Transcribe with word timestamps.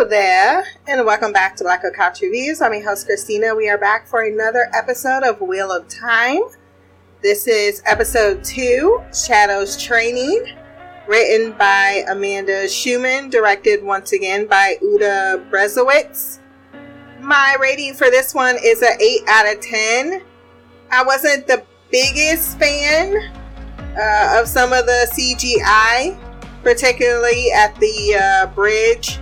Hello 0.00 0.08
there, 0.08 0.64
and 0.86 1.04
welcome 1.04 1.30
back 1.30 1.54
to 1.56 1.62
Black 1.62 1.82
Girl 1.82 1.92
Couch 1.92 2.22
Reviews. 2.22 2.62
I'm 2.62 2.72
your 2.72 2.88
host, 2.88 3.04
Christina. 3.04 3.54
We 3.54 3.68
are 3.68 3.76
back 3.76 4.06
for 4.06 4.22
another 4.22 4.70
episode 4.72 5.24
of 5.24 5.42
Wheel 5.42 5.70
of 5.70 5.88
Time. 5.88 6.40
This 7.22 7.46
is 7.46 7.82
episode 7.84 8.42
two, 8.42 9.02
Shadows 9.12 9.76
Training, 9.76 10.56
written 11.06 11.52
by 11.52 12.02
Amanda 12.08 12.64
Shuman, 12.64 13.30
directed 13.30 13.84
once 13.84 14.12
again 14.12 14.46
by 14.46 14.78
Uta 14.80 15.44
Briesewitz. 15.50 16.38
My 17.20 17.58
rating 17.60 17.92
for 17.92 18.08
this 18.08 18.34
one 18.34 18.56
is 18.64 18.80
an 18.80 18.98
8 18.98 19.20
out 19.28 19.54
of 19.54 19.60
10. 19.60 20.22
I 20.90 21.04
wasn't 21.04 21.46
the 21.46 21.62
biggest 21.90 22.58
fan 22.58 23.16
uh, 24.00 24.40
of 24.40 24.48
some 24.48 24.72
of 24.72 24.86
the 24.86 25.10
CGI, 25.12 26.18
particularly 26.62 27.52
at 27.52 27.78
the 27.80 28.18
uh, 28.18 28.46
bridge, 28.54 29.20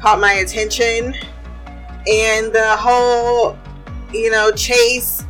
caught 0.00 0.20
my 0.20 0.34
attention. 0.34 1.14
And 2.06 2.52
the 2.52 2.76
whole, 2.78 3.56
you 4.12 4.30
know, 4.30 4.50
chase, 4.52 5.24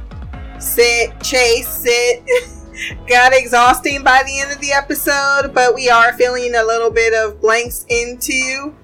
sit, 0.58 1.20
chase, 1.22 1.68
sit. 1.68 2.24
got 3.08 3.32
exhausting 3.34 4.02
by 4.02 4.22
the 4.24 4.40
end 4.40 4.52
of 4.52 4.60
the 4.60 4.72
episode, 4.72 5.52
but 5.52 5.74
we 5.74 5.90
are 5.90 6.12
feeling 6.14 6.54
a 6.54 6.64
little 6.64 6.90
bit 6.90 7.12
of 7.12 7.40
blanks 7.40 7.84
into 7.88 8.74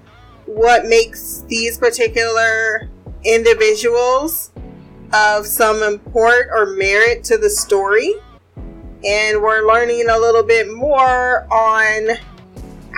what 0.46 0.84
makes 0.86 1.44
these 1.48 1.78
particular 1.78 2.90
individuals 3.24 4.52
of 5.12 5.46
some 5.46 5.82
import 5.82 6.48
or 6.52 6.66
merit 6.66 7.24
to 7.24 7.38
the 7.38 7.50
story. 7.50 8.14
And 9.04 9.40
we're 9.40 9.66
learning 9.66 10.08
a 10.10 10.18
little 10.18 10.42
bit 10.42 10.72
more 10.72 11.46
on 11.52 12.16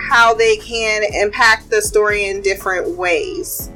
how 0.09 0.33
they 0.33 0.57
can 0.57 1.03
impact 1.13 1.69
the 1.69 1.79
story 1.79 2.25
in 2.25 2.41
different 2.41 2.97
ways. 2.97 3.69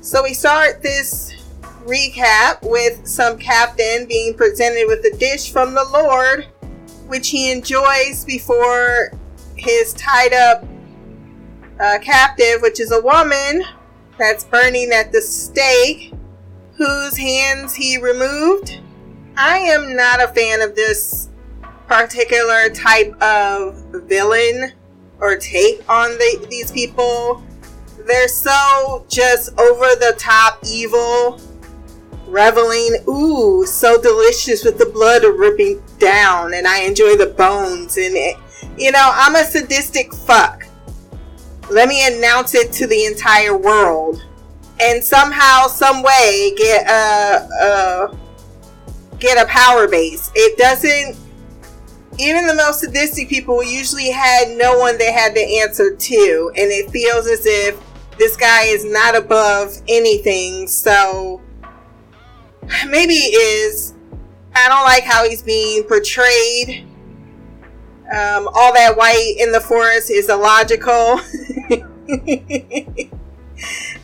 So 0.00 0.22
we 0.22 0.32
start 0.32 0.82
this 0.82 1.34
recap 1.84 2.62
with 2.62 3.06
some 3.06 3.36
captain 3.36 4.06
being 4.08 4.32
presented 4.34 4.86
with 4.86 5.04
a 5.04 5.14
dish 5.18 5.52
from 5.52 5.74
the 5.74 5.84
Lord, 5.84 6.46
which 7.08 7.28
he 7.28 7.52
enjoys 7.52 8.24
before 8.24 9.12
his 9.54 9.92
tied 9.92 10.32
up 10.32 10.64
uh, 11.78 11.98
captive, 12.00 12.62
which 12.62 12.80
is 12.80 12.90
a 12.90 13.02
woman 13.02 13.64
that's 14.18 14.44
burning 14.44 14.92
at 14.92 15.12
the 15.12 15.20
stake, 15.20 16.14
whose 16.76 17.18
hands 17.18 17.74
he 17.74 17.98
removed. 17.98 18.80
I 19.36 19.58
am 19.58 19.94
not 19.94 20.22
a 20.22 20.28
fan 20.28 20.62
of 20.62 20.74
this 20.74 21.28
particular 21.86 22.70
type 22.70 23.12
of 23.20 23.76
villain 24.06 24.72
or 25.22 25.36
take 25.36 25.88
on 25.88 26.10
the, 26.18 26.46
these 26.50 26.70
people. 26.72 27.42
They're 28.06 28.28
so 28.28 29.06
just 29.08 29.56
over 29.58 29.86
the 29.94 30.14
top 30.18 30.58
evil, 30.68 31.40
reveling. 32.26 32.96
Ooh, 33.08 33.64
so 33.64 34.02
delicious 34.02 34.64
with 34.64 34.78
the 34.78 34.86
blood 34.86 35.22
ripping 35.22 35.80
down, 35.98 36.54
and 36.54 36.66
I 36.66 36.80
enjoy 36.80 37.16
the 37.16 37.26
bones 37.26 37.96
in 37.96 38.16
it. 38.16 38.36
You 38.76 38.90
know, 38.90 39.10
I'm 39.14 39.36
a 39.36 39.44
sadistic 39.44 40.12
fuck. 40.12 40.66
Let 41.70 41.88
me 41.88 42.04
announce 42.06 42.56
it 42.56 42.72
to 42.72 42.88
the 42.88 43.04
entire 43.06 43.56
world, 43.56 44.20
and 44.80 45.02
somehow, 45.02 45.68
some 45.68 46.02
way, 46.02 46.52
get 46.56 46.84
a, 46.90 47.48
a 47.62 48.18
get 49.20 49.40
a 49.40 49.46
power 49.46 49.86
base. 49.86 50.32
It 50.34 50.58
doesn't. 50.58 51.21
Even 52.18 52.46
the 52.46 52.54
most 52.54 52.80
sadistic 52.80 53.28
people 53.28 53.62
usually 53.62 54.10
had 54.10 54.56
no 54.56 54.78
one 54.78 54.98
they 54.98 55.12
had 55.12 55.34
to 55.34 55.40
answer 55.40 55.96
to, 55.96 56.52
and 56.56 56.70
it 56.70 56.90
feels 56.90 57.26
as 57.26 57.46
if 57.46 57.80
this 58.18 58.36
guy 58.36 58.64
is 58.64 58.84
not 58.84 59.16
above 59.16 59.74
anything. 59.88 60.68
So 60.68 61.40
maybe 62.88 63.14
is. 63.14 63.94
I 64.54 64.68
don't 64.68 64.84
like 64.84 65.04
how 65.04 65.26
he's 65.26 65.42
being 65.42 65.84
portrayed. 65.84 66.86
Um, 68.14 68.48
all 68.52 68.74
that 68.74 68.94
white 68.96 69.36
in 69.38 69.50
the 69.50 69.60
forest 69.60 70.10
is 70.10 70.28
illogical. 70.28 71.20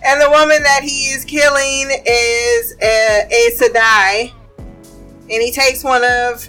and 0.04 0.20
the 0.20 0.30
woman 0.30 0.62
that 0.62 0.80
he 0.82 1.10
is 1.10 1.26
killing 1.26 1.90
is 2.06 2.75
a, 2.80 3.28
Aes 3.30 3.60
Sedai. 3.60 4.32
And 4.58 5.42
he 5.42 5.52
takes 5.52 5.84
one 5.84 6.02
of 6.02 6.48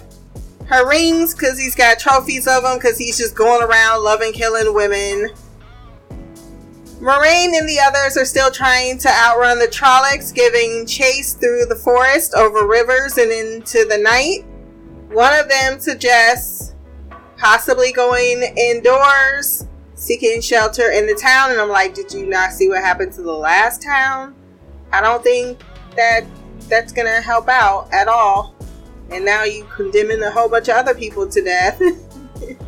her 0.70 0.88
rings 0.88 1.34
because 1.34 1.58
he's 1.58 1.74
got 1.74 1.98
trophies 1.98 2.46
of 2.46 2.62
them 2.62 2.78
because 2.78 2.96
he's 2.96 3.18
just 3.18 3.34
going 3.34 3.60
around 3.60 4.04
loving 4.04 4.32
killing 4.32 4.72
women. 4.72 5.30
Moiraine 7.00 7.58
and 7.58 7.68
the 7.68 7.80
others 7.80 8.16
are 8.16 8.24
still 8.24 8.50
trying 8.50 8.96
to 8.98 9.08
outrun 9.08 9.58
the 9.58 9.66
Trollocs, 9.66 10.32
giving 10.32 10.86
chase 10.86 11.34
through 11.34 11.64
the 11.64 11.74
forest, 11.74 12.34
over 12.34 12.66
rivers, 12.66 13.16
and 13.18 13.32
into 13.32 13.84
the 13.88 13.98
night. 13.98 14.44
One 15.08 15.34
of 15.34 15.48
them 15.48 15.80
suggests 15.80 16.74
possibly 17.36 17.90
going 17.90 18.42
indoors, 18.56 19.66
seeking 19.94 20.40
shelter 20.40 20.90
in 20.90 21.06
the 21.06 21.14
town, 21.14 21.50
and 21.50 21.60
I'm 21.60 21.70
like, 21.70 21.94
did 21.94 22.12
you 22.12 22.26
not 22.26 22.52
see 22.52 22.68
what 22.68 22.84
happened 22.84 23.12
to 23.14 23.22
the 23.22 23.32
last 23.32 23.82
town? 23.82 24.36
I 24.92 25.00
don't 25.00 25.24
think 25.24 25.58
that 25.96 26.26
that's 26.68 26.92
gonna 26.92 27.22
help 27.22 27.48
out 27.48 27.88
at 27.92 28.06
all. 28.06 28.54
And 29.10 29.24
now 29.24 29.44
you 29.44 29.64
condemning 29.74 30.22
a 30.22 30.30
whole 30.30 30.48
bunch 30.48 30.68
of 30.68 30.76
other 30.76 30.94
people 30.94 31.28
to 31.28 31.42
death. 31.42 31.80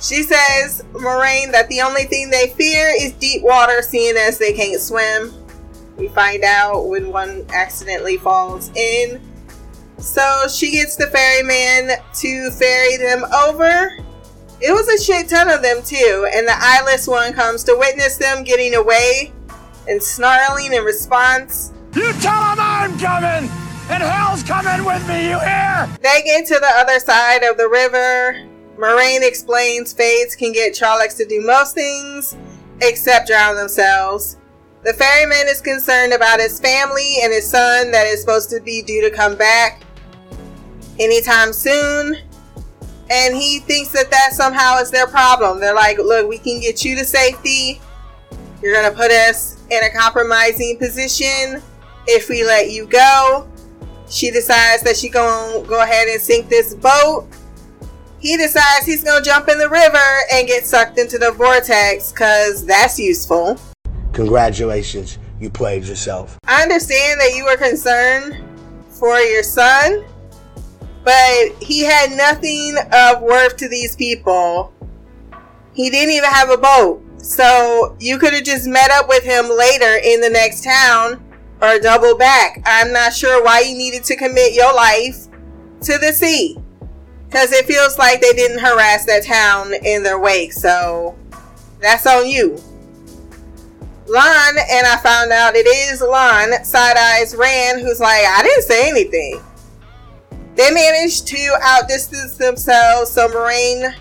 She 0.00 0.22
says, 0.22 0.84
Moiraine, 0.92 1.50
that 1.52 1.68
the 1.68 1.80
only 1.80 2.04
thing 2.04 2.30
they 2.30 2.48
fear 2.50 2.92
is 2.96 3.12
deep 3.14 3.42
water, 3.42 3.82
seeing 3.82 4.16
as 4.16 4.38
they 4.38 4.52
can't 4.52 4.80
swim. 4.80 5.34
We 5.96 6.08
find 6.08 6.44
out 6.44 6.86
when 6.86 7.10
one 7.10 7.44
accidentally 7.52 8.16
falls 8.16 8.70
in. 8.76 9.20
So 9.98 10.46
she 10.48 10.70
gets 10.70 10.94
the 10.94 11.08
ferryman 11.08 11.96
to 12.14 12.50
ferry 12.52 12.96
them 12.96 13.24
over. 13.34 13.98
It 14.60 14.72
was 14.72 14.88
a 14.88 15.02
shit 15.02 15.28
ton 15.28 15.48
of 15.48 15.62
them, 15.62 15.82
too, 15.82 16.28
and 16.32 16.46
the 16.46 16.54
eyeless 16.56 17.08
one 17.08 17.32
comes 17.32 17.64
to 17.64 17.76
witness 17.76 18.16
them 18.16 18.44
getting 18.44 18.74
away 18.74 19.32
and 19.88 20.00
snarling 20.00 20.74
in 20.74 20.84
response. 20.84 21.72
You 21.94 22.12
tell 22.14 22.40
them 22.40 22.58
I'm 22.60 22.98
coming! 22.98 23.67
And 23.90 24.02
hell's 24.02 24.42
coming 24.42 24.84
with 24.84 25.06
me, 25.08 25.30
you 25.30 25.38
hear? 25.40 25.88
They 26.02 26.22
get 26.22 26.46
to 26.46 26.54
the 26.54 26.72
other 26.76 26.98
side 27.00 27.42
of 27.42 27.56
the 27.56 27.68
river 27.68 28.48
Moiraine 28.78 29.26
explains 29.26 29.92
Fades 29.92 30.36
can 30.36 30.52
get 30.52 30.72
Trollocs 30.72 31.16
to 31.16 31.26
do 31.26 31.44
most 31.44 31.74
things 31.74 32.36
except 32.80 33.26
drown 33.26 33.56
themselves. 33.56 34.36
The 34.84 34.92
ferryman 34.92 35.48
is 35.48 35.60
concerned 35.60 36.12
about 36.12 36.38
his 36.38 36.60
family 36.60 37.16
and 37.24 37.32
his 37.32 37.50
son 37.50 37.90
that 37.90 38.06
is 38.06 38.20
supposed 38.20 38.50
to 38.50 38.60
be 38.60 38.82
due 38.82 39.02
to 39.02 39.10
come 39.10 39.34
back 39.34 39.82
anytime 41.00 41.52
soon. 41.52 42.18
And 43.10 43.34
he 43.34 43.58
thinks 43.58 43.90
that 43.90 44.12
that 44.12 44.32
somehow 44.32 44.78
is 44.78 44.92
their 44.92 45.08
problem. 45.08 45.58
They're 45.58 45.74
like, 45.74 45.98
look, 45.98 46.28
we 46.28 46.38
can 46.38 46.60
get 46.60 46.84
you 46.84 46.94
to 46.98 47.04
safety. 47.04 47.80
You're 48.62 48.74
going 48.74 48.92
to 48.92 48.96
put 48.96 49.10
us 49.10 49.60
in 49.72 49.82
a 49.82 49.90
compromising 49.90 50.78
position 50.78 51.60
if 52.06 52.28
we 52.28 52.44
let 52.44 52.70
you 52.70 52.86
go. 52.86 53.48
She 54.10 54.30
decides 54.30 54.82
that 54.82 54.96
she's 54.96 55.12
going 55.12 55.62
to 55.62 55.68
go 55.68 55.82
ahead 55.82 56.08
and 56.08 56.20
sink 56.20 56.48
this 56.48 56.74
boat 56.74 57.26
he 58.20 58.36
decides 58.36 58.84
he's 58.84 59.04
gonna 59.04 59.24
jump 59.24 59.48
in 59.48 59.58
the 59.58 59.68
river 59.68 59.98
and 60.32 60.46
get 60.46 60.66
sucked 60.66 60.98
into 60.98 61.18
the 61.18 61.30
vortex 61.32 62.10
because 62.10 62.64
that's 62.66 62.98
useful. 62.98 63.58
Congratulations, 64.12 65.18
you 65.38 65.50
played 65.50 65.84
yourself. 65.84 66.38
I 66.46 66.62
understand 66.62 67.20
that 67.20 67.34
you 67.36 67.44
were 67.44 67.56
concerned 67.56 68.44
for 68.90 69.18
your 69.20 69.44
son, 69.44 70.04
but 71.04 71.62
he 71.62 71.80
had 71.80 72.10
nothing 72.16 72.76
of 72.92 73.22
worth 73.22 73.56
to 73.58 73.68
these 73.68 73.94
people. 73.94 74.72
He 75.72 75.90
didn't 75.90 76.12
even 76.12 76.30
have 76.30 76.50
a 76.50 76.56
boat. 76.56 77.04
So 77.18 77.96
you 78.00 78.18
could 78.18 78.32
have 78.32 78.44
just 78.44 78.66
met 78.66 78.90
up 78.90 79.08
with 79.08 79.22
him 79.22 79.48
later 79.48 80.00
in 80.02 80.20
the 80.20 80.30
next 80.30 80.64
town 80.64 81.22
or 81.60 81.78
double 81.78 82.16
back. 82.16 82.62
I'm 82.64 82.92
not 82.92 83.12
sure 83.12 83.42
why 83.42 83.60
you 83.60 83.76
needed 83.76 84.04
to 84.04 84.16
commit 84.16 84.54
your 84.54 84.74
life 84.74 85.26
to 85.82 85.98
the 85.98 86.12
sea. 86.12 86.56
Because 87.26 87.52
it 87.52 87.66
feels 87.66 87.98
like 87.98 88.20
they 88.20 88.32
didn't 88.32 88.60
harass 88.60 89.04
that 89.04 89.24
town 89.24 89.74
in 89.84 90.02
their 90.02 90.18
wake, 90.18 90.52
so 90.52 91.16
that's 91.80 92.06
on 92.06 92.26
you. 92.26 92.58
Lan, 94.06 94.56
and 94.70 94.86
I 94.86 94.96
found 95.02 95.32
out 95.32 95.54
it 95.54 95.66
is 95.66 96.00
Lan, 96.00 96.64
Side 96.64 96.96
Eyes 96.96 97.36
Rand, 97.36 97.82
who's 97.82 98.00
like, 98.00 98.24
I 98.24 98.42
didn't 98.42 98.62
say 98.62 98.88
anything. 98.88 99.42
They 100.54 100.70
managed 100.70 101.26
to 101.28 101.56
outdistance 101.62 102.36
themselves, 102.36 103.10
so 103.10 103.28
Moiraine 103.28 103.94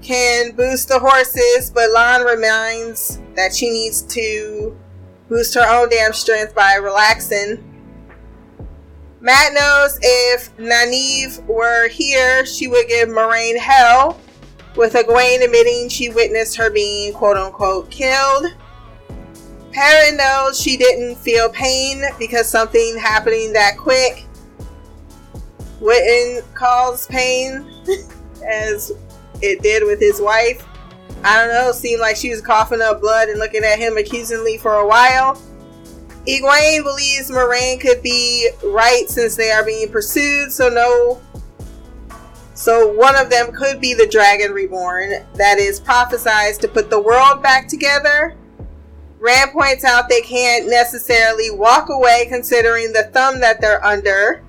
can 0.00 0.54
boost 0.54 0.88
the 0.88 1.00
horses, 1.00 1.70
but 1.70 1.90
Lan 1.90 2.22
reminds 2.22 3.20
that 3.34 3.52
she 3.52 3.68
needs 3.68 4.02
to 4.02 4.78
boost 5.28 5.54
her 5.54 5.66
own 5.68 5.88
damn 5.88 6.12
strength 6.12 6.54
by 6.54 6.74
relaxing 6.74 7.62
Mat 9.26 9.54
knows 9.54 9.98
if 10.02 10.56
Nynaeve 10.56 11.44
were 11.46 11.88
here, 11.88 12.46
she 12.46 12.68
would 12.68 12.86
give 12.86 13.08
Moiraine 13.08 13.58
hell. 13.58 14.20
with 14.76 14.92
Egwene 14.92 15.42
admitting 15.42 15.88
she 15.88 16.10
witnessed 16.10 16.54
her 16.56 16.70
being 16.70 17.12
quote 17.12 17.36
unquote 17.36 17.90
killed. 17.90 18.46
Perrin 19.72 20.16
knows 20.16 20.60
she 20.60 20.76
didn't 20.76 21.16
feel 21.16 21.48
pain 21.48 22.04
because 22.20 22.48
something 22.48 22.96
happening 22.98 23.52
that 23.54 23.76
quick 23.76 24.26
wouldn't 25.80 26.44
cause 26.54 27.08
pain 27.08 27.66
as 28.48 28.92
it 29.42 29.60
did 29.60 29.82
with 29.84 29.98
his 29.98 30.20
wife. 30.20 30.64
I 31.24 31.36
don't 31.38 31.54
know, 31.54 31.72
seemed 31.72 32.00
like 32.00 32.16
she 32.16 32.30
was 32.30 32.40
coughing 32.40 32.80
up 32.80 33.00
blood 33.00 33.28
and 33.28 33.38
looking 33.38 33.64
at 33.64 33.78
him 33.78 33.96
accusingly 33.96 34.58
for 34.58 34.74
a 34.74 34.86
while. 34.86 35.40
Egwene 36.26 36.82
believes 36.82 37.30
Moiraine 37.30 37.80
could 37.80 38.02
be 38.02 38.48
right 38.64 39.08
since 39.08 39.36
they 39.36 39.50
are 39.50 39.64
being 39.64 39.90
pursued, 39.90 40.52
so 40.52 40.68
no 40.68 41.20
so 42.56 42.90
one 42.90 43.14
of 43.16 43.28
them 43.28 43.52
could 43.52 43.82
be 43.82 43.92
the 43.92 44.06
dragon 44.06 44.50
reborn 44.52 45.26
that 45.34 45.58
is 45.58 45.78
prophesied 45.78 46.54
to 46.54 46.68
put 46.68 46.88
the 46.88 47.00
world 47.00 47.42
back 47.42 47.68
together. 47.68 48.34
Rand 49.18 49.50
points 49.52 49.84
out 49.84 50.08
they 50.08 50.22
can't 50.22 50.66
necessarily 50.66 51.50
walk 51.50 51.90
away 51.90 52.24
considering 52.30 52.94
the 52.94 53.10
thumb 53.12 53.40
that 53.40 53.60
they're 53.60 53.84
under. 53.84 54.42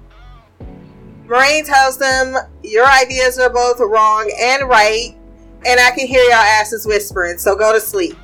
Moiraine 1.26 1.66
tells 1.66 1.98
them, 1.98 2.38
Your 2.64 2.88
ideas 2.88 3.38
are 3.40 3.50
both 3.50 3.82
wrong 3.82 4.32
and 4.40 4.70
right, 4.70 5.17
and 5.66 5.80
I 5.80 5.92
can 5.92 6.08
hear 6.08 6.24
y'all 6.24 6.34
asses 6.34 6.86
whispering, 6.86 7.38
so 7.38 7.56
go 7.56 7.74
to 7.74 7.80
sleep. 7.80 8.16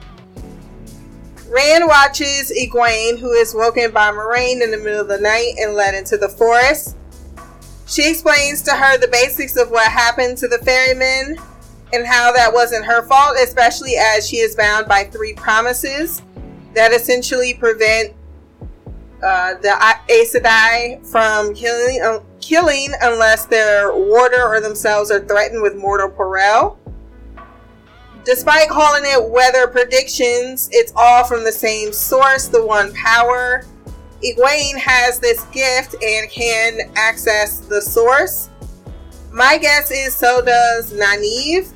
Rand 1.47 1.85
watches 1.87 2.51
Egwene, 2.51 3.19
who 3.19 3.31
is 3.31 3.53
woken 3.53 3.91
by 3.91 4.11
Moiraine 4.11 4.63
in 4.63 4.71
the 4.71 4.77
middle 4.77 5.01
of 5.01 5.07
the 5.07 5.19
night 5.19 5.53
and 5.59 5.73
led 5.75 5.93
into 5.93 6.17
the 6.17 6.29
forest. 6.29 6.97
She 7.85 8.09
explains 8.09 8.63
to 8.63 8.71
her 8.71 8.97
the 8.97 9.07
basics 9.07 9.55
of 9.55 9.69
what 9.69 9.91
happened 9.91 10.37
to 10.39 10.47
the 10.47 10.57
ferryman 10.59 11.37
and 11.93 12.07
how 12.07 12.31
that 12.31 12.51
wasn't 12.51 12.85
her 12.85 13.03
fault, 13.03 13.37
especially 13.39 13.95
as 13.97 14.27
she 14.27 14.37
is 14.37 14.55
bound 14.55 14.87
by 14.87 15.03
three 15.03 15.33
promises 15.33 16.23
that 16.73 16.91
essentially 16.91 17.53
prevent 17.53 18.13
uh, 19.23 19.53
the 19.61 19.69
Aes 20.09 20.35
Sedai 20.35 21.05
from 21.05 21.53
killing, 21.53 22.01
uh, 22.01 22.19
killing 22.41 22.93
unless 23.01 23.45
their 23.45 23.95
warder 23.95 24.43
or 24.43 24.59
themselves 24.59 25.11
are 25.11 25.19
threatened 25.19 25.61
with 25.61 25.75
mortal 25.75 26.09
peril. 26.09 26.79
Despite 28.25 28.69
calling 28.69 29.03
it 29.05 29.29
weather 29.29 29.67
predictions, 29.67 30.69
it's 30.71 30.93
all 30.95 31.25
from 31.25 31.43
the 31.43 31.51
same 31.51 31.91
source, 31.91 32.47
the 32.47 32.65
one 32.65 32.93
power. 32.93 33.65
Egwene 34.23 34.77
has 34.77 35.19
this 35.19 35.43
gift 35.45 35.95
and 36.01 36.29
can 36.29 36.91
access 36.95 37.59
the 37.59 37.81
source. 37.81 38.49
My 39.29 39.57
guess 39.57 39.91
is 39.91 40.15
so 40.15 40.41
does 40.41 40.93
Nynaeve. 40.93 41.73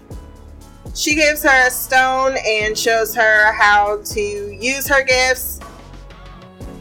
She 0.96 1.16
gives 1.16 1.44
her 1.44 1.68
a 1.68 1.70
stone 1.70 2.38
and 2.48 2.78
shows 2.78 3.14
her 3.14 3.52
how 3.52 4.02
to 4.06 4.22
use 4.22 4.88
her 4.88 5.04
gifts, 5.04 5.60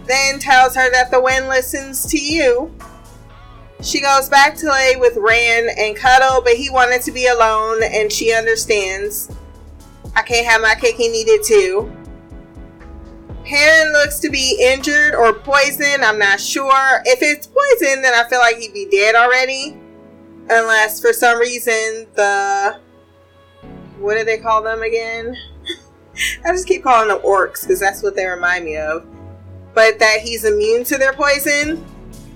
then 0.06 0.38
tells 0.38 0.76
her 0.76 0.90
that 0.92 1.10
the 1.10 1.20
wind 1.20 1.48
listens 1.48 2.06
to 2.06 2.18
you. 2.18 2.72
She 3.82 4.00
goes 4.00 4.28
back 4.28 4.56
to 4.58 4.70
lay 4.70 4.94
with 4.96 5.16
Rand 5.16 5.70
and 5.76 5.96
cuddle, 5.96 6.40
but 6.40 6.54
he 6.54 6.70
wanted 6.70 7.02
to 7.02 7.12
be 7.12 7.26
alone 7.26 7.82
and 7.82 8.12
she 8.12 8.32
understands. 8.32 9.35
I 10.16 10.22
can't 10.22 10.46
have 10.46 10.62
my 10.62 10.74
cake 10.74 10.98
and 10.98 11.14
eat 11.14 11.28
it 11.28 11.44
too. 11.44 11.92
Perrin 13.44 13.92
looks 13.92 14.18
to 14.20 14.30
be 14.30 14.58
injured 14.60 15.14
or 15.14 15.32
poisoned. 15.32 16.02
I'm 16.02 16.18
not 16.18 16.40
sure. 16.40 17.02
If 17.04 17.20
it's 17.22 17.46
poison, 17.46 18.02
then 18.02 18.14
I 18.14 18.28
feel 18.28 18.40
like 18.40 18.56
he'd 18.56 18.72
be 18.72 18.88
dead 18.90 19.14
already. 19.14 19.76
Unless 20.48 21.00
for 21.00 21.12
some 21.12 21.38
reason 21.38 22.06
the. 22.14 22.80
What 23.98 24.16
do 24.16 24.24
they 24.24 24.38
call 24.38 24.62
them 24.62 24.82
again? 24.82 25.36
I 26.44 26.52
just 26.52 26.66
keep 26.66 26.82
calling 26.82 27.08
them 27.08 27.18
orcs 27.18 27.62
because 27.62 27.78
that's 27.78 28.02
what 28.02 28.16
they 28.16 28.26
remind 28.26 28.64
me 28.64 28.78
of. 28.78 29.06
But 29.74 29.98
that 29.98 30.20
he's 30.22 30.44
immune 30.44 30.84
to 30.84 30.96
their 30.96 31.12
poison. 31.12 31.84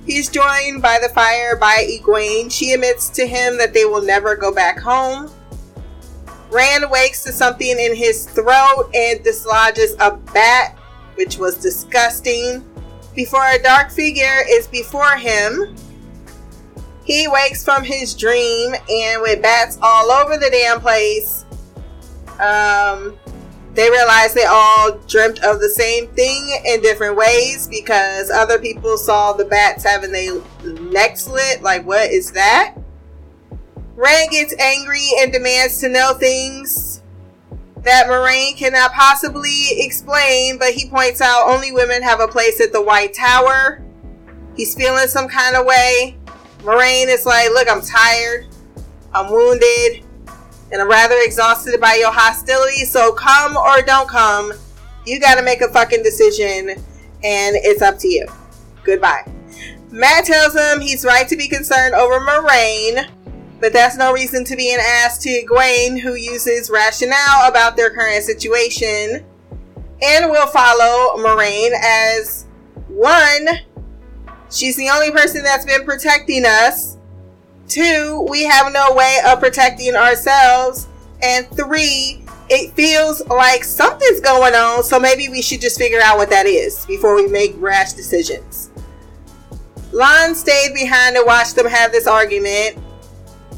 He's 0.07 0.29
joined 0.29 0.83
by 0.83 0.99
the 1.01 1.09
fire 1.09 1.57
by 1.57 1.87
Egwene. 1.89 2.53
She 2.53 2.73
admits 2.73 3.09
to 3.11 3.27
him 3.27 3.57
that 3.59 3.73
they 3.73 3.85
will 3.85 4.03
never 4.03 4.37
go 4.37 4.55
back 4.55 4.79
home. 4.79 5.31
Rand 6.51 6.91
wakes 6.91 7.23
to 7.25 7.33
something 7.33 7.79
in 7.79 7.95
his 7.95 8.27
throat 8.27 8.91
and 8.95 9.23
dislodges 9.23 9.95
a 10.01 10.17
bat, 10.17 10.77
which 11.15 11.39
was 11.39 11.57
disgusting. 11.57 12.65
Before 13.15 13.45
a 13.45 13.63
dark 13.63 13.91
figure 13.91 14.45
is 14.49 14.67
before 14.67 15.17
him, 15.17 15.77
he 17.05 17.29
wakes 17.29 17.65
from 17.65 17.85
his 17.85 18.15
dream 18.15 18.75
and 18.89 19.23
with 19.23 19.43
bats 19.43 19.79
all 19.83 20.11
over 20.11 20.37
the 20.37 20.51
damn 20.51 20.81
place, 20.81 21.45
um, 22.41 23.17
they 23.75 23.91
realize 23.91 24.35
they 24.35 24.45
all 24.45 24.99
dreamt 25.07 25.39
of 25.45 25.61
the 25.61 25.69
same 25.69 26.09
thing 26.09 26.61
in 26.67 26.81
different 26.81 27.17
ways 27.17 27.69
because 27.69 28.31
other 28.31 28.59
people 28.59 28.97
saw 28.97 29.33
the 29.33 29.45
bats 29.45 29.85
having 29.85 30.13
their 30.13 30.41
necks 30.65 31.25
slit. 31.25 31.63
Like, 31.63 31.87
what 31.87 32.11
is 32.11 32.33
that? 32.33 32.75
Rand 34.01 34.31
gets 34.31 34.55
angry 34.59 35.07
and 35.19 35.31
demands 35.31 35.79
to 35.81 35.89
know 35.91 36.15
things 36.15 37.03
that 37.83 38.07
Moiraine 38.07 38.57
cannot 38.57 38.93
possibly 38.93 39.73
explain, 39.73 40.57
but 40.57 40.71
he 40.71 40.89
points 40.89 41.21
out 41.21 41.47
only 41.47 41.71
women 41.71 42.03
have 42.03 42.19
a 42.19 42.27
place 42.27 42.63
at 42.63 42.73
the 42.73 42.81
White 42.81 43.13
Tower. 43.13 43.85
He's 44.57 44.75
feeling 44.75 45.07
some 45.07 45.29
kind 45.29 45.55
of 45.55 45.67
way. 45.67 46.17
Moiraine 46.61 47.09
is 47.09 47.27
like, 47.27 47.51
Look, 47.51 47.71
I'm 47.71 47.83
tired, 47.83 48.47
I'm 49.13 49.31
wounded, 49.31 50.03
and 50.73 50.81
I'm 50.81 50.89
rather 50.89 51.17
exhausted 51.19 51.79
by 51.79 51.97
your 51.97 52.11
hostility, 52.11 52.87
so 52.87 53.13
come 53.13 53.55
or 53.55 53.83
don't 53.83 54.09
come. 54.09 54.55
You 55.05 55.21
gotta 55.21 55.43
make 55.43 55.61
a 55.61 55.69
fucking 55.69 56.03
decision, 56.03 56.71
and 56.71 56.81
it's 57.55 57.83
up 57.83 57.99
to 57.99 58.09
you. 58.09 58.27
Goodbye. 58.83 59.31
Mat 59.91 60.25
tells 60.25 60.57
him 60.57 60.81
he's 60.81 61.05
right 61.05 61.29
to 61.29 61.37
be 61.37 61.49
concerned 61.49 61.95
over 61.95 62.19
Moiraine 62.21 63.11
but 63.61 63.73
that's 63.73 63.97
no 63.97 64.13
reason 64.13 64.45
to 64.45 64.57
be 64.57 64.73
an 64.73 64.81
ass 64.81 65.19
to 65.19 65.29
Egwene, 65.29 66.01
who 66.01 66.15
uses 66.15 66.71
rationale 66.71 67.49
about 67.49 67.77
their 67.77 67.91
current 67.91 68.25
situation 68.25 69.25
and 70.03 70.31
will 70.31 70.47
follow 70.47 71.23
Moiraine 71.23 71.73
as 71.83 72.47
one, 72.89 73.49
she's 74.51 74.77
the 74.77 74.89
only 74.89 75.11
person 75.11 75.43
that's 75.43 75.67
been 75.67 75.85
protecting 75.85 76.45
us. 76.47 76.97
Two, 77.69 78.27
we 78.29 78.45
have 78.45 78.73
no 78.73 78.95
way 78.95 79.19
of 79.27 79.39
protecting 79.41 79.95
ourselves. 79.95 80.89
And 81.23 81.47
three, 81.51 82.25
it 82.49 82.73
feels 82.73 83.25
like 83.29 83.63
something's 83.63 84.21
going 84.21 84.55
on, 84.55 84.83
so 84.83 84.99
maybe 84.99 85.29
we 85.29 85.43
should 85.43 85.61
just 85.61 85.79
figure 85.79 86.01
out 86.03 86.17
what 86.17 86.31
that 86.31 86.47
is 86.47 86.85
before 86.87 87.15
we 87.15 87.29
make 87.29 87.55
rash 87.59 87.93
decisions. 87.93 88.71
Lan 89.93 90.35
stayed 90.35 90.73
behind 90.73 91.17
to 91.17 91.23
watch 91.27 91.53
them 91.55 91.67
have 91.67 91.93
this 91.93 92.07
argument 92.07 92.79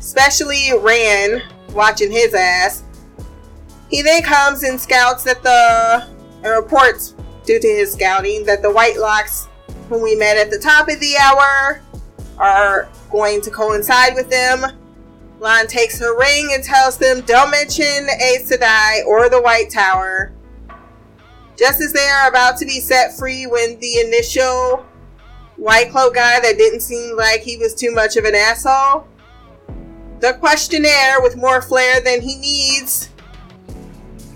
especially 0.03 0.71
Rand 0.81 1.45
watching 1.71 2.11
his 2.11 2.35
ass. 2.35 2.83
He 3.89 4.03
then 4.03 4.23
comes 4.23 4.65
and 4.65 4.81
scouts 4.81 5.23
that 5.25 5.43
the 5.45 6.09
and 6.43 6.57
reports 6.57 7.15
due 7.47 7.61
to 7.61 7.69
his 7.69 7.93
scouting 7.93 8.45
that 8.45 8.63
the 8.63 8.71
White 8.71 8.97
Cloaks, 8.97 9.47
whom 9.89 10.03
we 10.03 10.17
met 10.17 10.37
at 10.37 10.51
the 10.51 10.59
top 10.59 10.89
of 10.89 10.99
the 10.99 11.17
hour, 11.17 11.81
are 12.37 12.89
going 13.11 13.41
to 13.43 13.51
coincide 13.51 14.15
with 14.17 14.29
them. 14.29 14.65
Lan 15.39 15.69
takes 15.69 16.01
her 16.01 16.19
ring 16.19 16.51
and 16.53 16.65
tells 16.65 16.99
them 16.99 17.21
don't 17.21 17.53
mention 17.53 18.09
Aes 18.21 18.51
Sedai 18.51 19.07
or 19.07 19.29
the 19.29 19.41
White 19.41 19.71
Tower. 19.71 20.33
Just 21.57 21.81
as 21.81 21.93
they 21.93 22.09
are 22.09 22.29
about 22.29 22.57
to 22.57 22.65
be 22.65 22.81
set 22.81 23.17
free 23.17 23.47
when 23.47 23.79
the 23.79 24.01
initial 24.01 24.85
White 25.57 25.93
Cloak 25.93 26.15
guy 26.15 26.41
that 26.41 26.59
didn't 26.59 26.81
seem 26.81 27.17
like 27.17 27.43
he 27.43 27.57
was 27.57 27.73
too 27.73 27.93
much 27.93 28.17
of 28.17 28.25
an 28.25 28.35
asshole 28.35 29.07
the 30.23 30.35
Questioner 30.35 31.21
with 31.21 31.37
more 31.37 31.61
flair 31.61 32.01
than 32.01 32.21
he 32.23 32.37
needs 32.37 33.11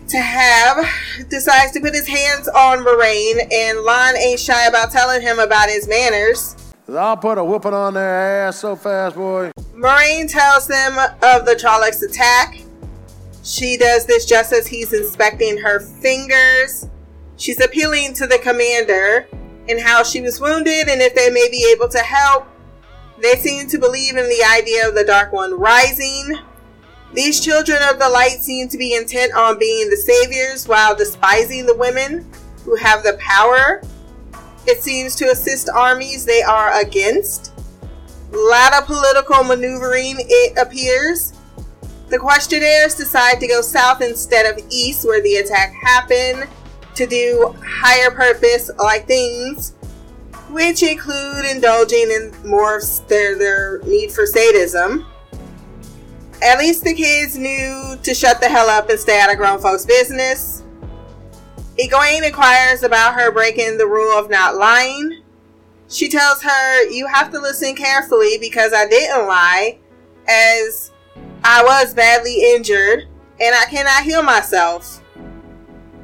to 0.09 0.19
have 0.19 0.85
decides 1.31 1.71
to 1.73 1.81
put 1.81 1.95
his 1.95 2.09
hands 2.09 2.49
on 2.49 2.79
Moiraine, 2.79 3.47
and 3.53 3.81
Lan 3.81 4.17
ain't 4.17 4.41
shy 4.41 4.67
about 4.67 4.91
telling 4.91 5.23
him 5.23 5.39
about 5.39 5.69
his 5.69 5.89
manners. 5.89 6.57
I'll 6.89 7.17
put 7.17 7.39
a 7.39 7.45
whooping 7.45 7.73
on 7.73 7.95
their 7.95 8.47
ass 8.47 8.59
so 8.59 8.75
fast, 8.75 9.15
boy. 9.15 9.53
Moiraine 9.75 10.29
tells 10.29 10.67
them 10.67 10.99
of 11.23 11.47
the 11.47 11.55
Trollocs 11.55 12.03
attack. 12.03 12.59
She 13.45 13.77
does 13.77 14.07
this 14.07 14.27
just 14.27 14.53
as 14.53 14.67
he's 14.67 14.93
inspecting 14.93 15.57
her 15.59 15.79
fingers. 15.79 16.89
She's 17.37 17.61
appealing 17.61 18.13
to 18.15 18.27
the 18.27 18.39
commander 18.39 19.29
and 19.69 19.81
how 19.81 20.03
she 20.03 20.21
was 20.21 20.41
wounded 20.41 20.89
and 20.89 21.01
if 21.01 21.15
they 21.15 21.31
may 21.31 21.49
be 21.49 21.73
able 21.73 21.89
to 21.91 21.99
help. 21.99 22.49
They 23.21 23.37
seem 23.37 23.69
to 23.69 23.79
believe 23.79 24.17
in 24.17 24.29
the 24.29 24.45
idea 24.45 24.89
of 24.89 24.95
the 24.95 25.05
Dark 25.05 25.33
One 25.33 25.59
rising. 25.59 26.39
These 27.15 27.41
children 27.41 27.79
of 27.91 27.99
the 27.99 28.09
light 28.09 28.41
seem 28.41 28.69
to 28.69 28.77
be 28.77 28.95
intent 28.95 29.33
on 29.33 29.59
being 29.59 29.89
the 29.89 29.97
saviors 29.97 30.69
while 30.69 30.95
despising 30.95 31.65
the 31.65 31.77
women 31.77 32.31
who 32.65 32.77
have 32.77 33.03
the 33.03 33.19
power. 33.19 33.81
It 34.67 34.83
seems 34.83 35.15
to 35.17 35.31
assist 35.31 35.71
armies 35.71 36.25
they 36.25 36.43
are 36.43 36.79
against. 36.79 37.53
A 38.33 38.37
lot 38.37 38.75
of 38.75 38.87
political 38.87 39.45
maneuvering, 39.45 40.17
it 40.19 40.59
appears. 40.59 41.33
The 42.09 42.19
Questioners 42.19 42.97
decide 42.97 43.41
to 43.41 43.47
go 43.47 43.63
south 43.63 44.03
instead 44.03 44.45
of 44.47 44.65
east, 44.71 45.07
where 45.07 45.23
the 45.23 45.37
attack 45.37 45.73
happened, 45.83 46.49
to 46.97 47.07
do 47.07 47.55
higher 47.65 48.11
purpose 48.11 48.71
like 48.79 49.07
things, 49.07 49.76
which 50.57 50.83
include 50.83 51.45
indulging 51.45 52.11
in 52.11 52.33
more 52.43 52.79
of 52.79 53.09
their, 53.09 53.37
their 53.37 53.79
need 53.81 54.11
for 54.11 54.25
sadism. 54.25 55.05
At 56.43 56.59
least 56.59 56.83
the 56.83 56.95
kids 56.95 57.37
knew 57.37 57.99
to 58.03 58.15
shut 58.15 58.41
the 58.41 58.49
hell 58.49 58.71
up 58.71 58.89
and 58.89 58.99
stay 58.99 59.21
out 59.21 59.31
of 59.31 59.37
grown 59.37 59.61
folks' 59.61 59.85
business. 59.85 60.63
Egwene 61.79 62.27
inquires 62.27 62.85
about 62.85 63.17
her 63.17 63.31
breaking 63.31 63.77
the 63.77 63.87
rule 63.87 64.19
of 64.19 64.31
not 64.31 64.57
lying. 64.57 65.21
She 65.91 66.09
tells 66.09 66.43
her, 66.43 66.89
You 66.89 67.07
have 67.07 67.31
to 67.33 67.39
listen 67.39 67.75
carefully 67.75 68.39
because 68.41 68.73
I 68.73 68.89
didn't 68.89 69.27
lie, 69.27 69.79
as 70.27 70.91
I 71.45 71.63
was 71.65 71.93
badly 71.93 72.55
injured 72.55 73.01
and 73.43 73.55
I 73.55 73.67
cannot 73.67 74.05
heal 74.05 74.23
myself. 74.23 75.03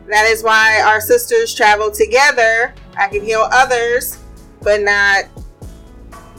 That 0.09 0.26
is 0.26 0.42
why 0.42 0.82
our 0.82 1.00
sisters 1.00 1.54
travel 1.54 1.90
together. 1.90 2.75
I 2.99 3.09
can 3.09 3.25
heal 3.25 3.49
others, 3.50 4.18
but 4.62 4.81
not 4.81 5.25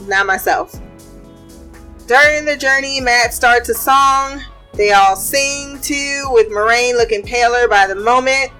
not 0.06 0.26
myself. 0.26 0.78
During 2.06 2.44
the 2.44 2.56
journey, 2.56 3.00
Mat 3.00 3.32
starts 3.32 3.68
a 3.68 3.74
song. 3.74 4.42
They 4.74 4.92
all 4.92 5.16
sing 5.16 5.80
too, 5.80 6.24
with 6.30 6.50
Moraine 6.50 6.96
looking 6.96 7.22
paler 7.22 7.68
by 7.68 7.86
the 7.86 7.94
moment. 7.94 8.50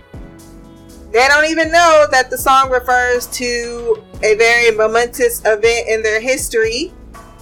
They 1.12 1.28
don't 1.28 1.44
even 1.46 1.70
know 1.70 2.06
that 2.10 2.30
the 2.30 2.38
song 2.38 2.70
refers 2.70 3.26
to 3.38 4.02
a 4.22 4.34
very 4.36 4.76
momentous 4.76 5.40
event 5.44 5.88
in 5.88 6.02
their 6.02 6.20
history. 6.20 6.92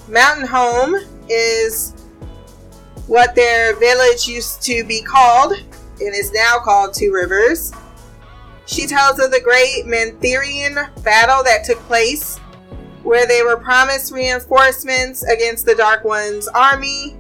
Mountain 0.09 0.47
Home 0.47 0.97
is 1.29 1.95
what 3.07 3.35
their 3.35 3.77
village 3.77 4.27
used 4.27 4.63
to 4.63 4.85
be 4.85 5.03
called 5.03 5.53
and 5.53 6.15
is 6.15 6.33
now 6.33 6.59
called 6.59 6.95
Two 6.95 7.13
Rivers. 7.13 7.73
She 8.73 8.87
tells 8.87 9.19
of 9.19 9.31
the 9.31 9.41
great 9.41 9.85
Manetheren 9.85 11.05
battle 11.05 11.45
that 11.45 11.63
took 11.63 11.79
place, 11.81 12.39
where 13.03 13.27
they 13.27 13.43
were 13.43 13.59
promised 13.59 14.13
reinforcements 14.13 15.23
against 15.25 15.67
the 15.67 15.75
Dark 15.75 16.05
One's 16.05 16.49
army, 16.49 17.15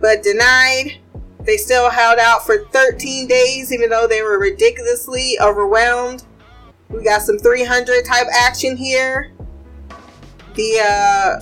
but 0.00 0.24
denied. 0.24 0.98
They 1.44 1.58
still 1.58 1.90
held 1.90 2.18
out 2.18 2.44
for 2.44 2.64
13 2.72 3.28
days, 3.28 3.72
even 3.72 3.88
though 3.88 4.08
they 4.08 4.22
were 4.22 4.40
ridiculously 4.40 5.36
overwhelmed. 5.40 6.24
We 6.88 7.04
got 7.04 7.22
some 7.22 7.38
300 7.38 8.04
type 8.04 8.26
action 8.32 8.76
here. 8.76 9.30
The 10.56 10.80
uh, 10.80 11.40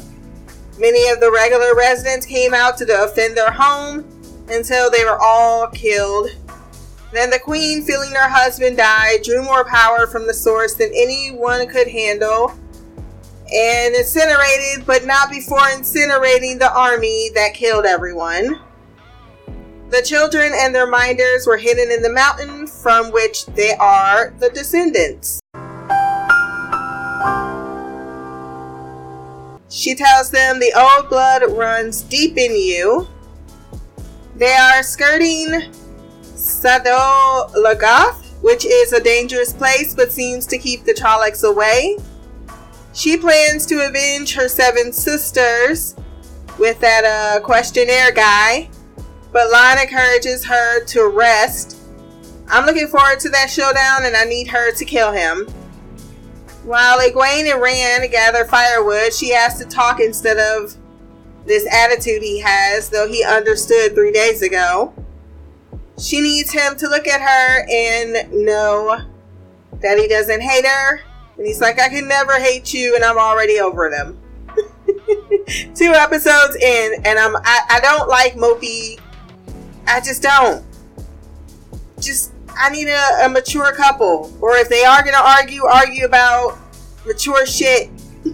many 0.78 1.08
of 1.08 1.20
the 1.20 1.32
regular 1.32 1.74
residents 1.74 2.26
came 2.26 2.52
out 2.52 2.76
to 2.76 2.84
defend 2.84 3.34
their 3.34 3.50
home 3.50 4.04
until 4.50 4.90
they 4.90 5.04
were 5.04 5.18
all 5.18 5.68
killed. 5.68 6.28
Then 7.12 7.30
the 7.30 7.38
queen, 7.38 7.82
feeling 7.84 8.12
her 8.12 8.28
husband 8.28 8.76
died, 8.76 9.22
drew 9.22 9.42
more 9.42 9.64
power 9.64 10.06
from 10.06 10.26
the 10.26 10.34
source 10.34 10.74
than 10.74 10.90
anyone 10.94 11.66
could 11.66 11.88
handle 11.88 12.52
and 13.52 13.94
incinerated, 13.94 14.84
but 14.86 15.06
not 15.06 15.30
before 15.30 15.58
incinerating 15.58 16.58
the 16.58 16.70
army 16.70 17.30
that 17.34 17.54
killed 17.54 17.86
everyone. 17.86 18.60
The 19.88 20.02
children 20.02 20.52
and 20.54 20.74
their 20.74 20.86
minders 20.86 21.46
were 21.46 21.56
hidden 21.56 21.90
in 21.90 22.02
the 22.02 22.12
mountain 22.12 22.66
from 22.66 23.10
which 23.10 23.46
they 23.46 23.74
are 23.76 24.34
the 24.38 24.50
descendants. 24.50 25.40
She 29.70 29.94
tells 29.94 30.30
them 30.30 30.60
the 30.60 30.72
old 30.76 31.08
blood 31.08 31.42
runs 31.52 32.02
deep 32.02 32.36
in 32.36 32.54
you. 32.54 33.08
They 34.36 34.52
are 34.52 34.82
skirting 34.82 35.72
Shadar 36.48 37.52
Logoth, 37.54 38.24
which 38.42 38.64
is 38.64 38.92
a 38.92 39.02
dangerous 39.02 39.52
place 39.52 39.94
but 39.94 40.10
seems 40.10 40.46
to 40.46 40.58
keep 40.58 40.84
the 40.84 40.94
Trollocs 40.94 41.48
away. 41.48 41.98
She 42.94 43.16
plans 43.16 43.66
to 43.66 43.86
avenge 43.86 44.34
her 44.34 44.48
seven 44.48 44.92
sisters 44.92 45.94
with 46.58 46.80
that 46.80 47.04
uh, 47.04 47.40
Questioner 47.44 48.10
guy 48.12 48.68
but 49.32 49.50
Lan 49.50 49.78
encourages 49.78 50.44
her 50.44 50.84
to 50.84 51.08
rest. 51.08 51.76
I'm 52.48 52.64
looking 52.64 52.88
forward 52.88 53.20
to 53.20 53.28
that 53.30 53.50
showdown 53.50 54.04
and 54.04 54.16
I 54.16 54.24
need 54.24 54.48
her 54.48 54.72
to 54.72 54.84
kill 54.84 55.12
him. 55.12 55.46
While 56.64 56.98
Egwene 56.98 57.50
and 57.52 57.60
Rand 57.60 58.10
gather 58.10 58.44
firewood, 58.44 59.12
she 59.12 59.30
has 59.30 59.58
to 59.58 59.64
talk 59.64 60.00
instead 60.00 60.38
of 60.38 60.74
this 61.46 61.66
attitude 61.72 62.22
he 62.22 62.40
has, 62.40 62.90
though 62.90 63.08
he 63.08 63.24
understood 63.24 63.94
three 63.94 64.12
days 64.12 64.42
ago. 64.42 64.92
She 65.98 66.20
needs 66.20 66.52
him 66.52 66.76
to 66.76 66.88
look 66.88 67.06
at 67.06 67.20
her 67.20 67.66
and 67.70 68.44
know 68.44 69.00
that 69.80 69.98
he 69.98 70.08
doesn't 70.08 70.40
hate 70.40 70.66
her. 70.66 71.00
And 71.36 71.46
he's 71.46 71.60
like, 71.60 71.80
I 71.80 71.88
can 71.88 72.08
never 72.08 72.38
hate 72.38 72.72
you, 72.74 72.94
and 72.94 73.04
I'm 73.04 73.18
already 73.18 73.60
over 73.60 73.90
them. 73.90 74.18
Two 75.74 75.92
episodes 75.92 76.56
in, 76.56 77.02
and 77.04 77.18
I'm 77.18 77.36
I, 77.36 77.60
I 77.70 77.80
don't 77.80 78.08
like 78.08 78.34
mopey 78.34 78.98
I 79.88 80.00
just 80.00 80.22
don't. 80.22 80.64
Just 81.98 82.32
I 82.56 82.68
need 82.68 82.88
a, 82.88 83.24
a 83.24 83.28
mature 83.28 83.72
couple, 83.72 84.30
or 84.40 84.56
if 84.56 84.68
they 84.68 84.84
are 84.84 85.02
gonna 85.02 85.16
argue, 85.16 85.64
argue 85.64 86.04
about 86.04 86.58
mature 87.06 87.46
shit. 87.46 87.90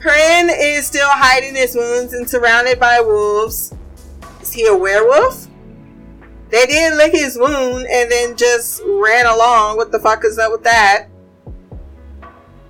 Perrin 0.00 0.50
is 0.50 0.86
still 0.86 1.08
hiding 1.08 1.54
his 1.54 1.76
wounds 1.76 2.12
and 2.12 2.28
surrounded 2.28 2.80
by 2.80 3.00
wolves. 3.00 3.72
Is 4.40 4.52
he 4.52 4.66
a 4.66 4.76
werewolf? 4.76 5.41
They 6.52 6.66
did 6.66 6.94
lick 6.98 7.12
his 7.12 7.38
wound 7.38 7.86
and 7.90 8.10
then 8.12 8.36
just 8.36 8.82
ran 8.84 9.24
along. 9.24 9.78
What 9.78 9.90
the 9.90 9.98
fuck 9.98 10.22
is 10.22 10.38
up 10.38 10.52
with 10.52 10.62
that? 10.64 11.06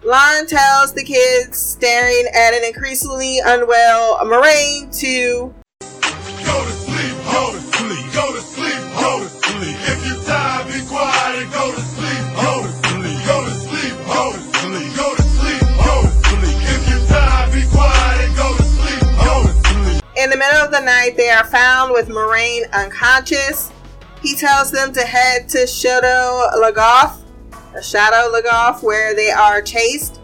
Lan 0.04 0.46
tells 0.46 0.94
the 0.94 1.02
kids, 1.02 1.58
staring 1.58 2.26
at 2.32 2.54
an 2.54 2.64
increasingly 2.64 3.40
unwell 3.44 4.18
Moiraine, 4.22 4.96
to 5.00 5.52
go 5.80 6.64
to 6.64 6.70
sleep, 6.70 7.16
go 7.26 7.52
to 7.52 7.58
sleep, 7.58 8.12
go 8.14 8.32
to 8.32 8.40
sleep, 8.40 8.80
go 9.00 9.18
to 9.18 9.28
sleep. 9.28 9.76
If 9.82 10.06
you 10.06 10.14
tired, 10.26 10.66
be 10.68 10.86
quiet 10.86 11.42
and 11.42 11.52
go 11.52 11.74
to 11.74 11.80
sleep, 11.80 12.22
go 12.38 12.62
to 12.62 12.70
sleep, 12.86 13.26
go 13.26 13.44
to 13.44 13.50
sleep, 13.50 13.94
go 14.06 14.32
to 14.32 14.38
sleep, 14.38 14.96
go 14.96 15.14
to 15.16 15.21
sleep, 15.21 15.21
night, 20.84 21.16
they 21.16 21.30
are 21.30 21.44
found 21.44 21.92
with 21.92 22.08
Moiraine 22.08 22.70
unconscious. 22.72 23.70
He 24.20 24.34
tells 24.34 24.70
them 24.70 24.92
to 24.92 25.00
head 25.00 25.48
to 25.50 25.58
Shadar 25.58 26.52
Logoth, 26.54 27.22
Shadar 27.76 28.32
Logoth, 28.32 28.82
where 28.82 29.14
they 29.14 29.30
are 29.30 29.60
chased 29.62 30.20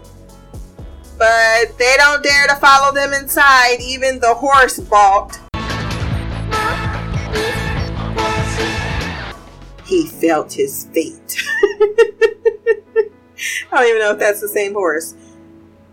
but 1.17 1.77
they 1.77 1.95
don't 1.97 2.23
dare 2.23 2.47
to 2.47 2.55
follow 2.55 2.93
them 2.93 3.11
inside. 3.11 3.81
Even 3.81 4.21
the 4.21 4.33
horse 4.33 4.79
balked. 4.79 5.41
he 9.89 10.05
felt 10.05 10.53
his 10.53 10.85
fate. 10.93 11.43
I 13.71 13.79
don't 13.79 13.87
even 13.87 13.99
know 13.99 14.11
if 14.11 14.19
that's 14.19 14.39
the 14.39 14.47
same 14.47 14.73
horse. 14.73 15.15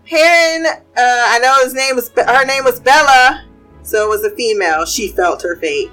Perrin, 0.05 0.65
uh, 0.67 0.79
I 0.95 1.39
know 1.39 1.59
his 1.63 1.73
name 1.73 1.95
was 1.95 2.11
her 2.15 2.45
name 2.45 2.63
was 2.63 2.79
Bella, 2.79 3.43
so 3.87 4.05
it 4.05 4.09
was 4.09 4.25
a 4.25 4.35
female. 4.35 4.85
She 4.85 5.07
felt 5.07 5.41
her 5.43 5.55
fate. 5.55 5.89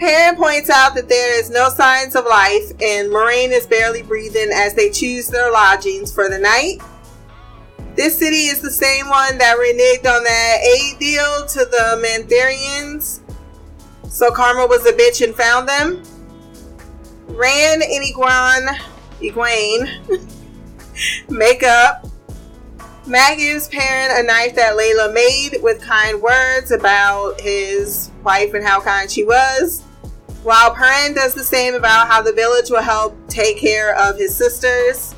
Perrin 0.00 0.36
points 0.36 0.68
out 0.68 0.94
that 0.96 1.08
there 1.08 1.38
is 1.38 1.48
no 1.48 1.68
signs 1.68 2.16
of 2.16 2.24
life, 2.24 2.70
and 2.82 3.08
Moiraine 3.08 3.52
is 3.52 3.66
barely 3.66 4.02
breathing 4.02 4.48
as 4.52 4.74
they 4.74 4.90
choose 4.90 5.28
their 5.28 5.52
lodgings 5.52 6.12
for 6.12 6.28
the 6.28 6.38
night. 6.38 6.78
This 7.94 8.18
city 8.18 8.46
is 8.46 8.60
the 8.60 8.70
same 8.70 9.08
one 9.08 9.38
that 9.38 9.56
reneged 9.56 10.12
on 10.12 10.24
that 10.24 10.58
aid 10.62 10.98
deal 10.98 11.46
to 11.46 11.60
the 11.60 12.02
Mantherians. 12.04 13.20
So 14.10 14.30
Karma 14.32 14.66
was 14.66 14.84
a 14.84 14.92
bitch 14.92 15.24
and 15.24 15.34
found 15.34 15.68
them. 15.68 16.02
Ran 17.28 17.80
and 17.80 18.04
Iguan, 18.04 18.76
Egwene 19.20 20.30
make 21.30 21.62
up. 21.62 22.06
Mat 23.08 23.38
gives 23.38 23.68
Perrin 23.68 24.18
a 24.18 24.22
knife 24.24 24.56
that 24.56 24.76
Laila 24.76 25.12
made 25.12 25.62
with 25.62 25.80
kind 25.80 26.20
words 26.20 26.72
about 26.72 27.40
his 27.40 28.10
wife 28.24 28.52
and 28.52 28.66
how 28.66 28.80
kind 28.80 29.08
she 29.08 29.22
was. 29.22 29.82
While 30.42 30.74
Perrin 30.74 31.14
does 31.14 31.32
the 31.32 31.44
same 31.44 31.74
about 31.74 32.08
how 32.08 32.20
the 32.20 32.32
village 32.32 32.68
will 32.68 32.82
help 32.82 33.16
take 33.28 33.58
care 33.58 33.94
of 33.94 34.18
his 34.18 34.34
sisters. 34.34 35.14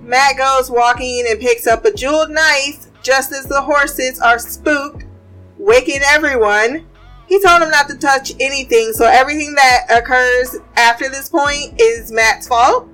Mat 0.00 0.38
goes 0.38 0.70
walking 0.70 1.26
and 1.28 1.38
picks 1.38 1.66
up 1.66 1.84
a 1.84 1.92
jeweled 1.92 2.30
knife 2.30 2.86
just 3.02 3.32
as 3.32 3.44
the 3.44 3.60
horses 3.60 4.18
are 4.20 4.38
spooked, 4.38 5.04
waking 5.58 6.00
everyone. 6.02 6.86
He 7.26 7.42
told 7.42 7.60
him 7.60 7.70
not 7.70 7.88
to 7.90 7.98
touch 7.98 8.32
anything, 8.40 8.94
so 8.94 9.06
everything 9.06 9.54
that 9.56 9.86
occurs 9.90 10.56
after 10.76 11.10
this 11.10 11.28
point 11.28 11.78
is 11.78 12.10
Mat's 12.10 12.48
fault. 12.48 12.88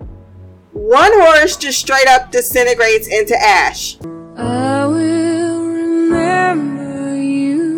One 0.79 1.11
horse 1.13 1.57
just 1.57 1.81
straight 1.81 2.07
up 2.07 2.31
disintegrates 2.31 3.09
into 3.09 3.37
ash. 3.37 3.99
I 4.37 4.87
will 4.87 5.67
remember 5.67 7.17
you. 7.17 7.77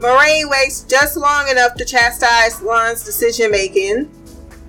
Wayne 0.00 0.50
waits 0.50 0.82
just 0.82 1.16
long 1.16 1.48
enough 1.48 1.74
to 1.76 1.84
chastise 1.84 2.60
Lan's 2.60 3.04
decision 3.04 3.52
making. 3.52 4.10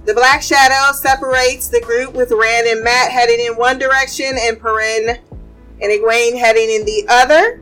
The 0.06 0.14
Black 0.14 0.44
Shadow 0.44 0.94
separates 0.96 1.70
the 1.70 1.82
group 1.82 2.14
with 2.14 2.32
Rand 2.32 2.68
and 2.68 2.84
Mat 2.84 3.12
heading 3.12 3.44
in 3.44 3.54
one 3.58 3.80
direction 3.80 4.38
and 4.40 4.62
Perrin 4.62 5.18
and 5.82 5.92
Egwene 5.92 6.38
heading 6.38 6.70
in 6.70 6.86
the 6.86 7.06
other. 7.10 7.60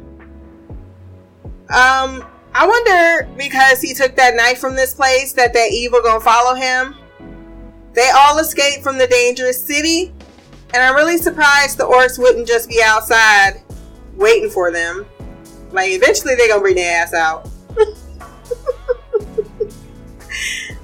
Um, 1.70 2.26
I 2.54 2.68
wonder 2.68 3.30
because 3.38 3.82
he 3.82 3.94
took 3.94 4.18
that 4.18 4.36
knife 4.36 4.60
from 4.60 4.76
this 4.76 4.94
place 4.94 5.32
that 5.34 5.54
that 5.54 5.72
evil 5.72 6.02
gonna 6.02 6.20
follow 6.20 6.54
him. 6.54 6.94
They 7.98 8.12
all 8.12 8.38
escaped 8.38 8.84
from 8.84 9.00
the 9.00 9.08
dangerous 9.08 9.60
city, 9.60 10.14
and 10.72 10.84
I'm 10.84 10.94
really 10.96 11.18
surprised 11.18 11.80
the 11.80 11.86
orcs 11.86 12.20
wouldn't 12.20 12.48
just 12.48 12.70
be 12.70 12.80
outside 12.80 13.64
waiting 14.16 14.52
for 14.52 14.72
them. 14.72 15.08
Like 15.72 15.90
eventually 15.94 16.36
they're 16.36 16.48
gonna 16.48 16.62
bring 16.62 16.76
their 16.76 17.02
ass 17.02 17.16
out. 17.16 17.50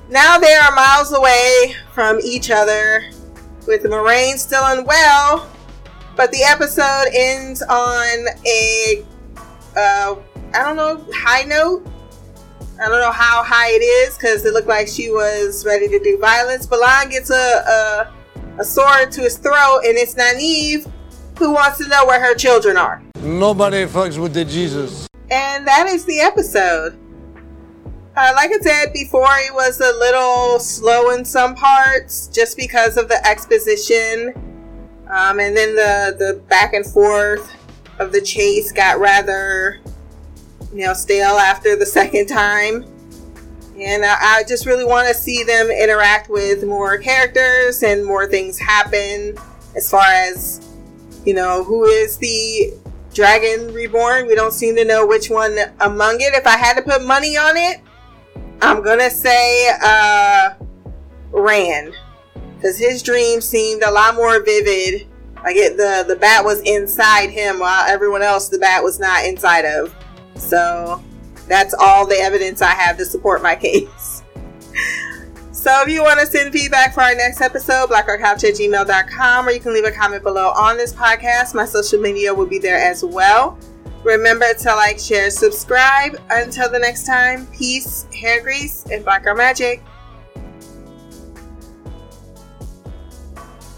now 0.09 0.39
they 0.39 0.55
are 0.55 0.73
miles 0.73 1.13
away 1.13 1.75
from 1.93 2.19
each 2.19 2.49
other, 2.49 3.11
with 3.67 3.83
Moiraine 3.83 4.39
still 4.39 4.65
unwell, 4.65 5.47
but 6.15 6.31
the 6.31 6.41
episode 6.41 7.09
ends 7.13 7.61
on 7.61 8.25
a 8.47 9.05
uh, 9.77 10.15
I 10.55 10.63
don't 10.63 10.77
know 10.77 11.05
high 11.13 11.43
note. 11.43 11.85
I 12.83 12.89
don't 12.89 12.99
know 12.99 13.11
how 13.11 13.43
high 13.43 13.69
it 13.69 13.81
is 13.81 14.17
because 14.17 14.45
it 14.45 14.53
looked 14.53 14.67
like 14.67 14.87
she 14.87 15.09
was 15.09 15.65
ready 15.65 15.87
to 15.87 15.99
do 15.99 16.17
violence. 16.19 16.67
Balon 16.67 17.09
gets 17.09 17.29
a, 17.29 17.33
a 17.33 18.13
a 18.59 18.63
sword 18.63 19.11
to 19.11 19.21
his 19.21 19.37
throat, 19.37 19.81
and 19.85 19.97
it's 19.97 20.15
Nynaeve 20.15 20.89
who 21.37 21.53
wants 21.53 21.79
to 21.79 21.87
know 21.87 22.05
where 22.05 22.19
her 22.19 22.35
children 22.35 22.77
are. 22.77 23.01
Nobody 23.21 23.85
fucks 23.85 24.21
with 24.21 24.33
the 24.33 24.45
Jesus. 24.45 25.07
And 25.31 25.65
that 25.67 25.87
is 25.87 26.05
the 26.05 26.19
episode. 26.19 26.99
Uh, 28.15 28.31
like 28.35 28.51
I 28.51 28.59
said 28.59 28.93
before, 28.93 29.27
it 29.39 29.53
was 29.53 29.79
a 29.79 29.91
little 29.97 30.59
slow 30.59 31.09
in 31.11 31.25
some 31.25 31.55
parts 31.55 32.27
just 32.27 32.55
because 32.55 32.97
of 32.97 33.07
the 33.07 33.25
exposition. 33.25 34.33
Um, 35.09 35.39
and 35.39 35.57
then 35.57 35.75
the, 35.75 36.15
the 36.19 36.41
back 36.47 36.73
and 36.73 36.85
forth 36.85 37.51
of 37.97 38.11
the 38.11 38.21
chase 38.21 38.71
got 38.71 38.99
rather, 38.99 39.79
you 40.73 40.85
know, 40.85 40.93
stale 40.93 41.37
after 41.37 41.75
the 41.75 41.85
second 41.85 42.27
time. 42.27 42.85
And 43.79 44.05
I, 44.05 44.17
I 44.21 44.43
just 44.47 44.65
really 44.65 44.85
want 44.85 45.07
to 45.07 45.13
see 45.13 45.43
them 45.43 45.69
interact 45.69 46.29
with 46.29 46.63
more 46.63 46.97
characters 46.97 47.83
and 47.83 48.05
more 48.05 48.27
things 48.27 48.59
happen 48.59 49.35
as 49.75 49.89
far 49.89 50.05
as, 50.05 50.75
you 51.25 51.33
know, 51.33 51.63
who 51.63 51.85
is 51.85 52.17
the 52.17 52.73
Dragon 53.13 53.73
Reborn. 53.73 54.27
We 54.27 54.35
don't 54.35 54.53
seem 54.53 54.75
to 54.75 54.85
know 54.85 55.05
which 55.05 55.29
one 55.29 55.57
among 55.79 56.21
it. 56.21 56.33
If 56.33 56.47
I 56.47 56.57
had 56.57 56.75
to 56.75 56.81
put 56.81 57.03
money 57.03 57.37
on 57.37 57.57
it, 57.57 57.81
I'm 58.61 58.81
gonna 58.83 59.09
say 59.09 59.69
uh, 59.83 60.53
Rand, 61.31 61.93
because 62.55 62.77
his 62.77 63.03
dream 63.03 63.41
seemed 63.41 63.83
a 63.83 63.91
lot 63.91 64.15
more 64.15 64.43
vivid. 64.43 65.07
Like 65.43 65.57
it, 65.57 65.77
the 65.77 66.05
the 66.07 66.15
bat 66.15 66.45
was 66.45 66.61
inside 66.61 67.29
him, 67.29 67.59
while 67.59 67.85
everyone 67.87 68.21
else 68.21 68.49
the 68.49 68.57
bat 68.57 68.83
was 68.83 68.99
not 68.99 69.25
inside 69.25 69.65
of. 69.65 69.93
So 70.35 71.03
that's 71.47 71.73
all 71.79 72.07
the 72.07 72.15
evidence 72.15 72.61
I 72.61 72.71
have 72.71 72.97
to 72.97 73.05
support 73.05 73.41
my 73.41 73.55
case. 73.57 74.23
So 75.51 75.71
if 75.81 75.87
you 75.87 76.03
want 76.03 76.19
to 76.19 76.25
send 76.25 76.51
feedback 76.51 76.93
for 76.93 77.01
our 77.01 77.15
next 77.15 77.39
episode, 77.39 77.87
blackoutcouch 77.89 78.43
at 78.43 78.55
gmail.com, 78.55 79.47
or 79.47 79.51
you 79.51 79.61
can 79.61 79.73
leave 79.73 79.85
a 79.85 79.91
comment 79.91 80.21
below 80.21 80.49
on 80.49 80.75
this 80.75 80.93
podcast. 80.93 81.55
My 81.55 81.63
social 81.63 82.01
media 82.01 82.33
will 82.33 82.45
be 82.45 82.59
there 82.59 82.77
as 82.77 83.05
well. 83.05 83.57
Remember 84.03 84.53
to 84.53 84.75
like, 84.75 84.99
share, 84.99 85.29
subscribe. 85.29 86.19
Until 86.29 86.69
the 86.69 86.79
next 86.79 87.05
time, 87.05 87.47
peace, 87.47 88.05
hair 88.13 88.41
grease, 88.41 88.85
and 88.91 89.05
black 89.05 89.23
girl 89.23 89.35
magic. 89.35 89.81